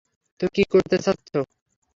তুমি 0.39 0.49
কী 0.55 0.63
করতে 0.71 0.95
চাচ্ছো? 0.97 1.39